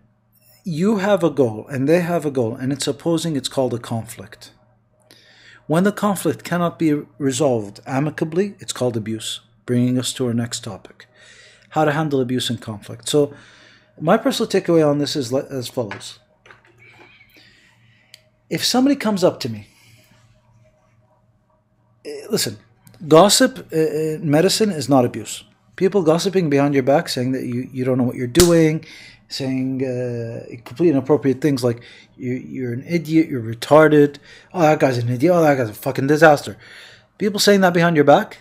[0.63, 3.79] you have a goal and they have a goal and it's opposing, it's called a
[3.79, 4.51] conflict.
[5.67, 10.63] When the conflict cannot be resolved amicably, it's called abuse, bringing us to our next
[10.63, 11.05] topic
[11.69, 13.07] how to handle abuse and conflict.
[13.07, 13.33] So,
[13.99, 16.19] my personal takeaway on this is as follows
[18.49, 19.67] If somebody comes up to me,
[22.05, 22.57] eh, listen,
[23.07, 25.43] gossip in eh, medicine is not abuse.
[25.75, 28.85] People gossiping behind your back, saying that you, you don't know what you're doing,
[29.29, 31.81] saying uh, completely inappropriate things like
[32.17, 34.17] you, you're an idiot, you're retarded,
[34.53, 36.57] oh, that guy's an idiot, oh, that guy's a fucking disaster.
[37.17, 38.39] People saying that behind your back,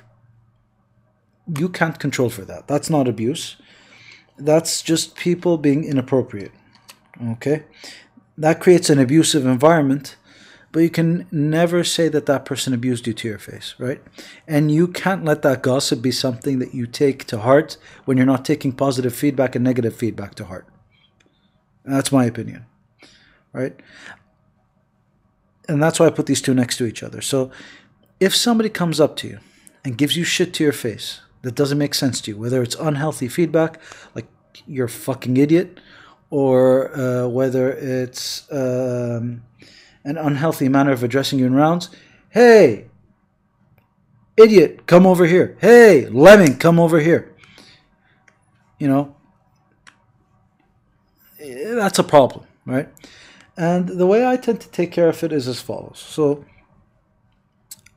[1.57, 2.69] you can't control for that.
[2.69, 3.57] That's not abuse.
[4.37, 6.53] That's just people being inappropriate.
[7.33, 7.65] Okay?
[8.37, 10.17] That creates an abusive environment,
[10.71, 14.01] but you can never say that that person abused you to your face, right?
[14.47, 18.27] And you can't let that gossip be something that you take to heart when you're
[18.27, 20.67] not taking positive feedback and negative feedback to heart.
[21.85, 22.67] That's my opinion.
[23.53, 23.75] Right?
[25.69, 27.21] And that's why I put these two next to each other.
[27.21, 27.51] So
[28.21, 29.39] if somebody comes up to you
[29.85, 32.75] and gives you shit to your face that doesn't make sense to you, whether it's
[32.77, 33.81] unhealthy feedback,
[34.15, 34.27] like
[34.67, 35.81] you're a fucking idiot,
[36.31, 39.43] or uh, whether it's um,
[40.05, 41.91] an unhealthy manner of addressing you in rounds,
[42.31, 42.87] hey,
[44.37, 45.57] idiot, come over here.
[45.61, 47.35] Hey, lemming, come over here.
[48.79, 49.17] You know,
[51.39, 52.89] that's a problem, right?
[53.57, 55.99] And the way I tend to take care of it is as follows.
[55.99, 56.45] So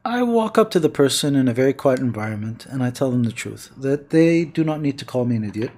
[0.04, 3.24] I walk up to the person in a very quiet environment and I tell them
[3.24, 5.72] the truth that they do not need to call me an idiot,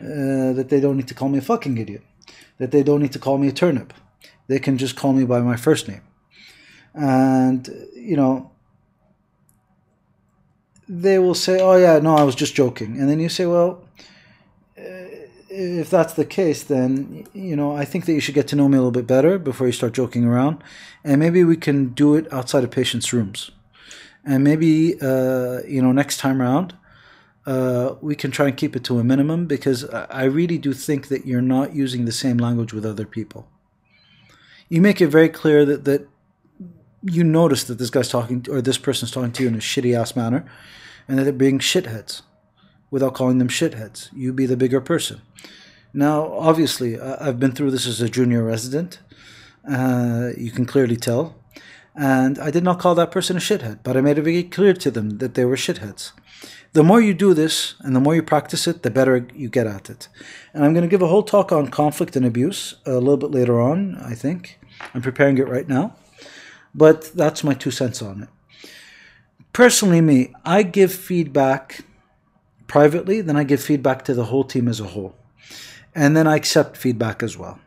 [0.00, 2.02] uh, that they don't need to call me a fucking idiot,
[2.56, 3.92] that they don't need to call me a turnip.
[4.48, 6.00] They can just call me by my first name.
[6.94, 8.50] And, you know,
[10.88, 12.98] they will say, oh, yeah, no, I was just joking.
[12.98, 13.83] And then you say, well,
[15.54, 18.68] if that's the case, then you know I think that you should get to know
[18.68, 20.62] me a little bit better before you start joking around,
[21.04, 23.50] and maybe we can do it outside of patients' rooms,
[24.24, 26.74] and maybe uh, you know next time around
[27.46, 31.08] uh, we can try and keep it to a minimum because I really do think
[31.08, 33.48] that you're not using the same language with other people.
[34.68, 36.08] You make it very clear that that
[37.02, 39.96] you notice that this guy's talking or this person's talking to you in a shitty
[39.96, 40.44] ass manner,
[41.06, 42.22] and that they're being shitheads
[42.94, 44.08] without calling them shitheads.
[44.12, 45.20] You be the bigger person.
[45.92, 49.00] Now, obviously, I've been through this as a junior resident.
[49.68, 51.34] Uh, you can clearly tell.
[51.96, 54.74] And I did not call that person a shithead, but I made it very clear
[54.74, 56.12] to them that they were shitheads.
[56.72, 59.66] The more you do this and the more you practice it, the better you get
[59.66, 60.06] at it.
[60.52, 63.32] And I'm going to give a whole talk on conflict and abuse a little bit
[63.32, 64.60] later on, I think.
[64.94, 65.96] I'm preparing it right now.
[66.72, 68.28] But that's my two cents on it.
[69.52, 71.84] Personally, me, I give feedback
[72.74, 75.14] privately, then I give feedback to the whole team as a whole.
[75.94, 77.60] And then I accept feedback as well.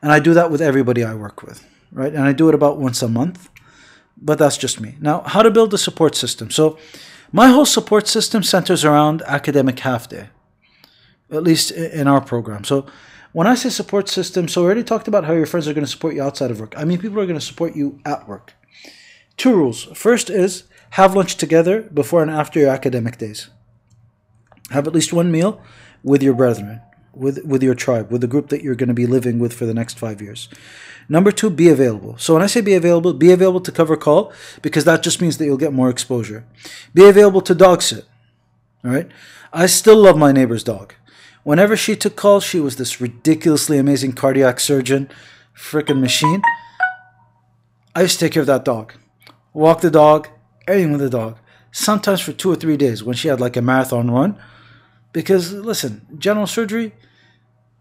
[0.00, 2.14] And I do that with everybody I work with, right?
[2.14, 3.50] And I do it about once a month,
[4.16, 4.94] but that's just me.
[5.02, 6.50] Now, how to build a support system.
[6.50, 6.78] So,
[7.30, 10.30] my whole support system centers around academic half day,
[11.30, 12.64] at least in our program.
[12.64, 12.86] So,
[13.32, 15.84] when I say support system, so we already talked about how your friends are going
[15.84, 16.72] to support you outside of work.
[16.74, 18.54] I mean, people are going to support you at work.
[19.36, 19.84] Two rules.
[19.92, 20.64] First is
[21.00, 23.50] have lunch together before and after your academic days.
[24.70, 25.60] Have at least one meal
[26.02, 26.80] with your brethren,
[27.14, 29.66] with with your tribe, with the group that you're going to be living with for
[29.66, 30.48] the next five years.
[31.08, 32.18] Number two, be available.
[32.18, 35.38] So when I say be available, be available to cover call because that just means
[35.38, 36.44] that you'll get more exposure.
[36.92, 38.04] Be available to dog sit.
[38.84, 39.10] All right.
[39.52, 40.94] I still love my neighbor's dog.
[41.44, 45.08] Whenever she took calls, she was this ridiculously amazing cardiac surgeon,
[45.56, 46.42] freaking machine.
[47.94, 48.92] I used to take care of that dog,
[49.54, 50.28] walk the dog,
[50.66, 51.38] everything with the dog.
[51.72, 54.38] Sometimes for two or three days when she had like a marathon run.
[55.18, 56.92] Because listen, general surgery,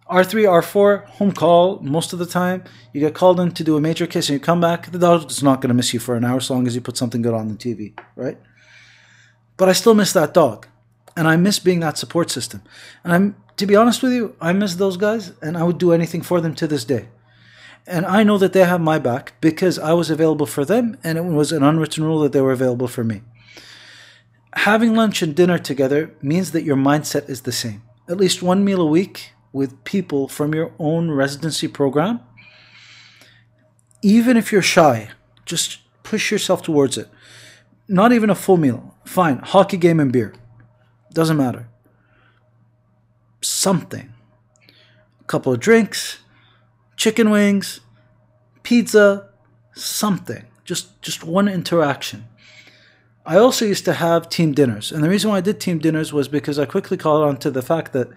[0.09, 2.63] R3, R4, home call most of the time.
[2.93, 5.43] You get called in to do a major case and you come back, the dog's
[5.43, 7.35] not going to miss you for an hour as long as you put something good
[7.35, 8.39] on the TV, right?
[9.55, 10.65] But I still miss that dog.
[11.15, 12.63] And I miss being that support system.
[13.03, 15.91] And I'm, to be honest with you, I miss those guys and I would do
[15.91, 17.09] anything for them to this day.
[17.85, 21.19] And I know that they have my back because I was available for them and
[21.19, 23.21] it was an unwritten rule that they were available for me.
[24.57, 27.83] Having lunch and dinner together means that your mindset is the same.
[28.09, 32.21] At least one meal a week with people from your own residency program,
[34.01, 35.09] even if you're shy,
[35.45, 37.07] just push yourself towards it.
[37.87, 38.95] Not even a full meal.
[39.05, 39.37] Fine.
[39.43, 40.33] Hockey game and beer.
[41.13, 41.69] Doesn't matter.
[43.41, 44.11] Something.
[45.21, 46.19] A couple of drinks,
[46.95, 47.81] chicken wings,
[48.63, 49.29] pizza,
[49.75, 50.45] something.
[50.65, 52.27] Just just one interaction.
[53.27, 54.89] I also used to have team dinners.
[54.89, 57.51] And the reason why I did team dinners was because I quickly caught on to
[57.51, 58.07] the fact that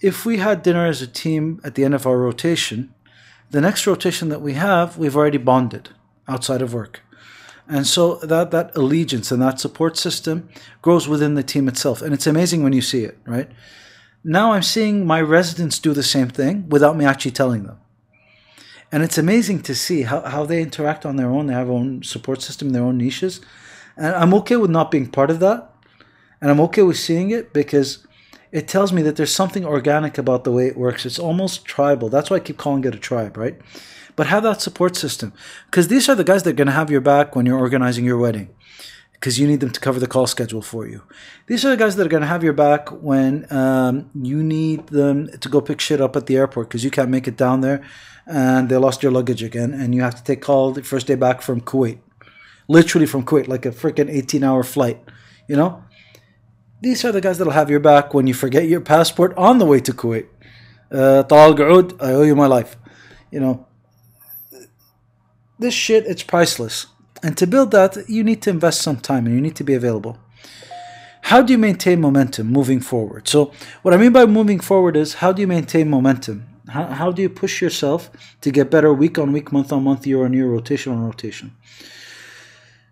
[0.00, 2.94] if we had dinner as a team at the end of our rotation,
[3.50, 5.88] the next rotation that we have, we've already bonded
[6.28, 7.00] outside of work.
[7.66, 10.48] And so that, that allegiance and that support system
[10.80, 12.00] grows within the team itself.
[12.00, 13.50] And it's amazing when you see it, right?
[14.22, 17.78] Now I'm seeing my residents do the same thing without me actually telling them.
[18.92, 21.48] And it's amazing to see how, how they interact on their own.
[21.48, 23.40] They have their own support system, their own niches.
[23.98, 25.70] And I'm okay with not being part of that.
[26.40, 28.06] And I'm okay with seeing it because
[28.52, 31.04] it tells me that there's something organic about the way it works.
[31.04, 32.08] It's almost tribal.
[32.08, 33.58] That's why I keep calling it a tribe, right?
[34.16, 35.32] But have that support system
[35.66, 38.04] because these are the guys that are going to have your back when you're organizing
[38.04, 38.50] your wedding
[39.12, 41.02] because you need them to cover the call schedule for you.
[41.46, 44.88] These are the guys that are going to have your back when um, you need
[44.88, 47.60] them to go pick shit up at the airport because you can't make it down
[47.60, 47.84] there
[48.26, 51.16] and they lost your luggage again and you have to take call the first day
[51.16, 51.98] back from Kuwait.
[52.68, 55.02] Literally from Kuwait, like a freaking 18 hour flight,
[55.48, 55.82] you know?
[56.80, 59.66] These are the guys that'll have your back when you forget your passport on the
[59.66, 60.26] way to Kuwait.
[60.92, 62.76] Uh, Gaud, I owe you my life.
[63.30, 63.66] You know,
[65.58, 66.86] this shit, it's priceless.
[67.22, 69.74] And to build that, you need to invest some time and you need to be
[69.74, 70.18] available.
[71.22, 73.28] How do you maintain momentum moving forward?
[73.28, 73.52] So,
[73.82, 76.46] what I mean by moving forward is how do you maintain momentum?
[76.68, 80.06] How, how do you push yourself to get better week on week, month on month,
[80.06, 81.54] year on year, rotation on rotation?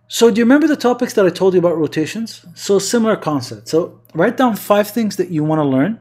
[0.08, 2.46] So, do you remember the topics that I told you about rotations?
[2.54, 3.68] So, similar concept.
[3.68, 5.98] So, write down five things that you want to learn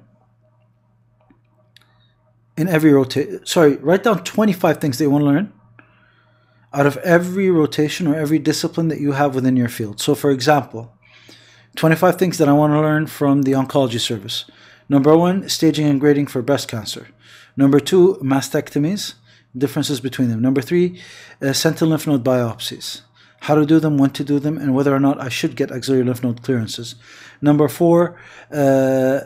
[2.55, 3.43] in every rotation.
[3.45, 5.53] Sorry, write down 25 things that you want to learn
[6.71, 9.99] out of every rotation or every discipline that you have within your field.
[9.99, 10.93] So, for example,
[11.75, 14.45] 25 things that I want to learn from the oncology service.
[14.87, 17.07] Number one, staging and grading for breast cancer.
[17.57, 19.15] Number two, mastectomies,
[19.57, 20.43] differences between them.
[20.43, 21.01] Number three,
[21.41, 23.01] uh, sentinel lymph node biopsies
[23.45, 25.71] how to do them, when to do them, and whether or not I should get
[25.71, 26.95] axillary lymph node clearances.
[27.43, 28.19] Number four,
[28.51, 29.19] uh,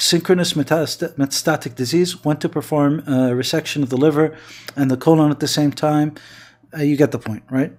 [0.00, 4.36] synchronous metastatic disease, when to perform a resection of the liver
[4.74, 6.16] and the colon at the same time.
[6.76, 7.72] Uh, you get the point, right?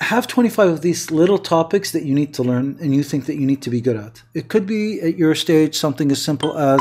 [0.00, 3.36] Have 25 of these little topics that you need to learn and you think that
[3.36, 4.22] you need to be good at.
[4.34, 6.80] It could be at your stage something as simple as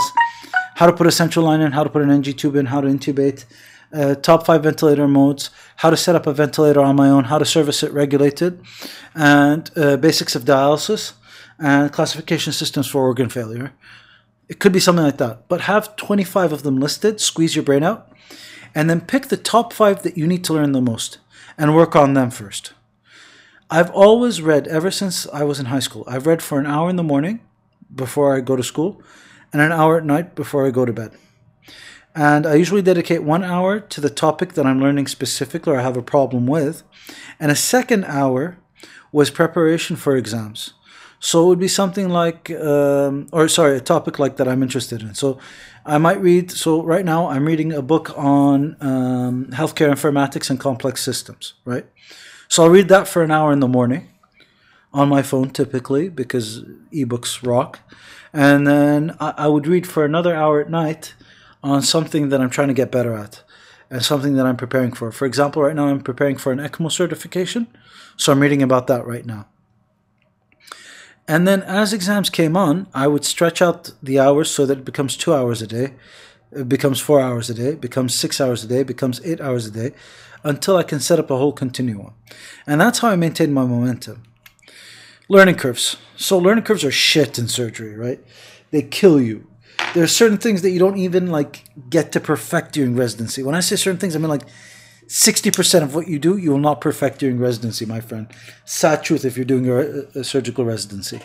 [0.76, 2.82] how to put a central line in, how to put an NG tube in, how
[2.82, 3.46] to intubate,
[3.94, 7.38] uh, top five ventilator modes, how to set up a ventilator on my own, how
[7.38, 8.62] to service it regulated,
[9.16, 11.14] and uh, basics of dialysis
[11.58, 13.74] and classification systems for organ failure.
[14.48, 15.48] It could be something like that.
[15.48, 18.12] But have 25 of them listed, squeeze your brain out,
[18.74, 21.20] and then pick the top five that you need to learn the most
[21.58, 22.74] and work on them first.
[23.70, 26.04] I've always read ever since I was in high school.
[26.08, 27.42] I've read for an hour in the morning
[27.94, 29.02] before I go to school
[29.54, 31.12] and an hour at night before I go to bed.
[32.16, 35.84] And I usually dedicate one hour to the topic that I'm learning specifically or I
[35.84, 36.84] have a problem with.
[37.40, 38.58] And a second hour
[39.12, 40.74] was preparation for exams.
[41.20, 45.02] So it would be something like, um, or sorry, a topic like that I'm interested
[45.02, 45.14] in.
[45.16, 45.38] So
[45.86, 50.60] I might read, so right now I'm reading a book on um, healthcare informatics and
[50.60, 51.86] complex systems, right?
[52.48, 54.10] So I'll read that for an hour in the morning
[54.94, 57.80] on my phone typically because ebooks rock.
[58.32, 61.16] And then I, I would read for another hour at night
[61.64, 63.44] on something that I'm trying to get better at
[63.90, 65.12] and something that I'm preparing for.
[65.12, 67.68] For example, right now I'm preparing for an ECMO certification,
[68.18, 69.48] so I'm reading about that right now.
[71.28, 74.86] And then as exams came on, I would stretch out the hours so that it
[74.86, 75.94] becomes two hours a day,
[76.52, 79.72] it becomes four hours a day, becomes six hours a day, becomes eight hours a
[79.72, 79.94] day,
[80.44, 82.14] until I can set up a whole continuum.
[82.66, 84.24] And that's how I maintain my momentum.
[85.28, 85.98] Learning curves.
[86.16, 88.20] So learning curves are shit in surgery, right?
[88.72, 89.49] They kill you.
[89.94, 93.42] There are certain things that you don't even like get to perfect during residency.
[93.44, 94.48] When I say certain things, I mean like
[95.08, 98.32] 60% of what you do, you will not perfect during residency, my friend.
[98.66, 101.20] Sad truth if you're doing a, a surgical residency.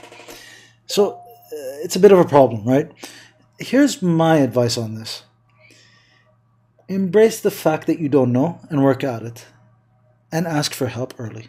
[0.87, 2.91] So uh, it's a bit of a problem, right?
[3.59, 5.25] Here's my advice on this
[6.89, 9.47] embrace the fact that you don't know and work at it,
[10.33, 11.49] and ask for help early.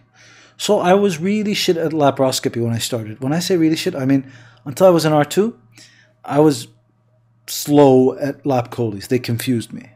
[0.57, 3.21] So I was really shit at laparoscopy when I started.
[3.21, 4.31] When I say really shit, I mean
[4.65, 5.53] until I was in R2,
[6.23, 6.67] I was
[7.47, 9.07] slow at lap choles.
[9.07, 9.89] They confused me.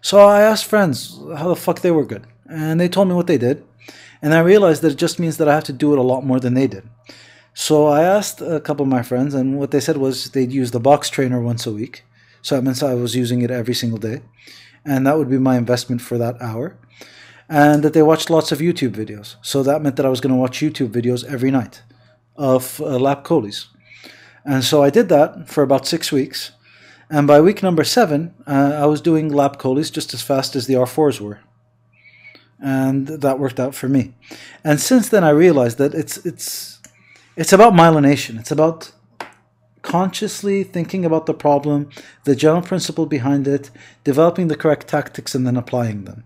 [0.00, 3.26] So I asked friends how the fuck they were good, and they told me what
[3.26, 3.64] they did,
[4.22, 6.24] and I realized that it just means that I have to do it a lot
[6.24, 6.88] more than they did.
[7.54, 10.70] So I asked a couple of my friends, and what they said was they'd use
[10.70, 12.04] the box trainer once a week.
[12.42, 14.22] So that means I was using it every single day,
[14.84, 16.76] and that would be my investment for that hour.
[17.48, 19.36] And that they watched lots of YouTube videos.
[19.40, 21.82] So that meant that I was going to watch YouTube videos every night
[22.36, 23.70] of uh, lap choles.
[24.44, 26.52] And so I did that for about six weeks.
[27.10, 30.66] And by week number seven, uh, I was doing lap choles just as fast as
[30.66, 31.40] the R4s were.
[32.60, 34.14] And that worked out for me.
[34.64, 36.80] And since then, I realized that it's, it's,
[37.36, 38.38] it's about myelination.
[38.38, 38.92] It's about
[39.82, 41.88] consciously thinking about the problem,
[42.24, 43.70] the general principle behind it,
[44.04, 46.24] developing the correct tactics, and then applying them.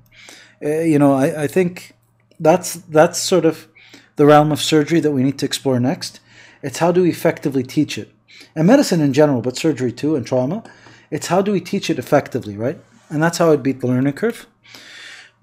[0.65, 1.95] Uh, you know, I, I think
[2.41, 3.69] that's that's sort of
[4.17, 6.21] the realm of surgery that we need to explore next.
[6.63, 8.13] It's how do we effectively teach it
[8.55, 10.63] and medicine in general, but surgery too and trauma.
[11.11, 12.79] It's how do we teach it effectively, right?
[13.09, 14.47] And that's how I'd beat the learning curve.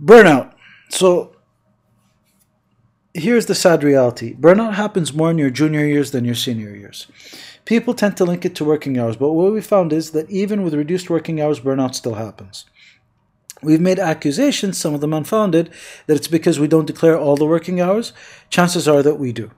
[0.01, 0.53] Burnout.
[0.89, 1.35] So
[3.13, 7.07] here's the sad reality burnout happens more in your junior years than your senior years.
[7.65, 10.63] People tend to link it to working hours, but what we found is that even
[10.63, 12.65] with reduced working hours, burnout still happens.
[13.61, 15.69] We've made accusations, some of them unfounded,
[16.07, 18.13] that it's because we don't declare all the working hours.
[18.49, 19.51] Chances are that we do.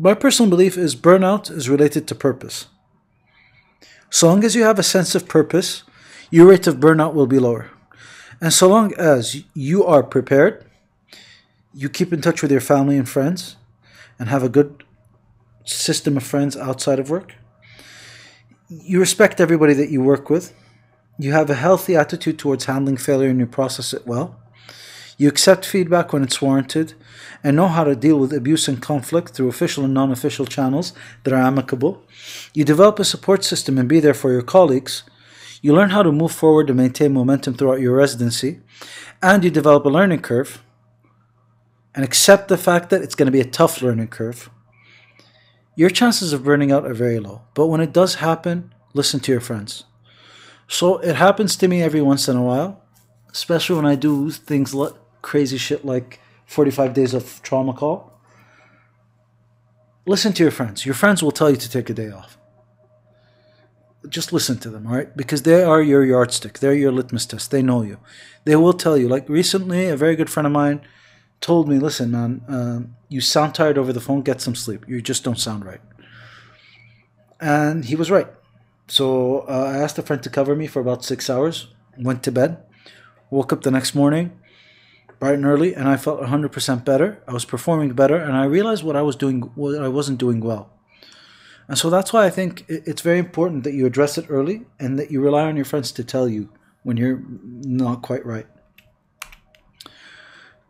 [0.00, 2.66] My personal belief is burnout is related to purpose.
[4.10, 5.82] So long as you have a sense of purpose,
[6.30, 7.72] your rate of burnout will be lower.
[8.40, 10.64] And so long as you are prepared,
[11.74, 13.56] you keep in touch with your family and friends,
[14.20, 14.84] and have a good
[15.64, 17.34] system of friends outside of work,
[18.68, 20.54] you respect everybody that you work with,
[21.18, 24.40] you have a healthy attitude towards handling failure and you process it well,
[25.18, 26.94] you accept feedback when it's warranted
[27.42, 30.92] and know how to deal with abuse and conflict through official and non official channels
[31.24, 32.04] that are amicable.
[32.54, 35.02] You develop a support system and be there for your colleagues.
[35.60, 38.60] You learn how to move forward to maintain momentum throughout your residency.
[39.20, 40.62] And you develop a learning curve
[41.96, 44.48] and accept the fact that it's going to be a tough learning curve.
[45.74, 47.42] Your chances of burning out are very low.
[47.54, 49.82] But when it does happen, listen to your friends.
[50.68, 52.84] So it happens to me every once in a while,
[53.32, 54.92] especially when I do things like
[55.22, 58.12] crazy shit like 45 days of trauma call.
[60.06, 60.86] Listen to your friends.
[60.86, 62.38] Your friends will tell you to take a day off.
[64.08, 65.14] Just listen to them, all right?
[65.14, 66.60] Because they are your yardstick.
[66.60, 67.50] They're your litmus test.
[67.50, 67.98] They know you.
[68.44, 69.08] They will tell you.
[69.08, 70.80] Like recently, a very good friend of mine
[71.40, 74.22] told me, listen, man, um, you sound tired over the phone.
[74.22, 74.86] Get some sleep.
[74.88, 75.80] You just don't sound right.
[77.40, 78.28] And he was right.
[78.86, 82.32] So uh, I asked a friend to cover me for about six hours, went to
[82.32, 82.56] bed,
[83.30, 84.32] woke up the next morning,
[85.18, 87.22] bright and early, and I felt 100% better.
[87.26, 90.40] I was performing better, and I realized what I was doing, what I wasn't doing
[90.40, 90.70] well.
[91.68, 94.98] And so that's why I think it's very important that you address it early and
[94.98, 96.48] that you rely on your friends to tell you
[96.82, 98.46] when you're not quite right.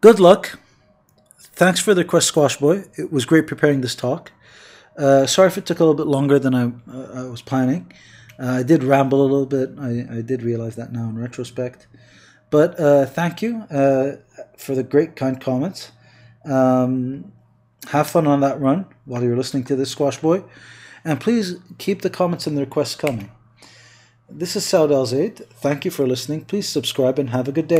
[0.00, 0.58] Good luck.
[1.38, 2.98] Thanks for the request, Squashboi.
[2.98, 4.32] It was great preparing this talk.
[4.96, 7.92] Uh, sorry if it took a little bit longer than I, uh, I was planning.
[8.38, 9.70] Uh, I did ramble a little bit.
[9.78, 11.86] I, I did realize that now in retrospect.
[12.50, 14.16] But uh, thank you uh,
[14.56, 15.92] for the great, kind comments.
[16.44, 17.32] Um,
[17.88, 20.44] have fun on that run while you're listening to this Squashboi.
[21.04, 23.30] And please keep the comments and the requests coming.
[24.28, 25.36] This is Saud Al Zaid.
[25.54, 26.44] Thank you for listening.
[26.44, 27.76] Please subscribe and have a good day.